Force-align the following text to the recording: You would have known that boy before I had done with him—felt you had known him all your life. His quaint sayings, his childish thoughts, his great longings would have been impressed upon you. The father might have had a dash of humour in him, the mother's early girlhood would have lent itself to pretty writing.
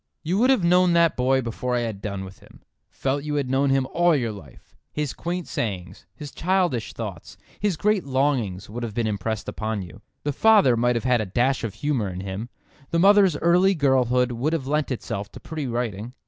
You 0.23 0.39
would 0.39 0.49
have 0.49 0.63
known 0.63 0.93
that 0.93 1.15
boy 1.15 1.41
before 1.43 1.75
I 1.75 1.81
had 1.81 2.01
done 2.01 2.25
with 2.25 2.39
him—felt 2.39 3.21
you 3.23 3.35
had 3.35 3.51
known 3.51 3.69
him 3.69 3.85
all 3.93 4.15
your 4.15 4.31
life. 4.31 4.75
His 4.91 5.13
quaint 5.13 5.47
sayings, 5.47 6.07
his 6.15 6.31
childish 6.31 6.93
thoughts, 6.93 7.37
his 7.59 7.77
great 7.77 8.03
longings 8.03 8.67
would 8.67 8.81
have 8.81 8.95
been 8.95 9.05
impressed 9.05 9.47
upon 9.47 9.83
you. 9.83 10.01
The 10.23 10.33
father 10.33 10.75
might 10.75 10.95
have 10.95 11.03
had 11.03 11.21
a 11.21 11.27
dash 11.27 11.63
of 11.63 11.75
humour 11.75 12.09
in 12.09 12.21
him, 12.21 12.49
the 12.89 12.97
mother's 12.97 13.37
early 13.37 13.75
girlhood 13.75 14.31
would 14.31 14.53
have 14.53 14.65
lent 14.65 14.89
itself 14.89 15.31
to 15.33 15.39
pretty 15.39 15.67
writing. 15.67 16.15